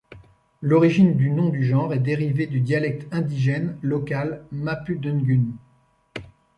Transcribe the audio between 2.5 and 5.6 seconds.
dialecte indigène local mapudungun.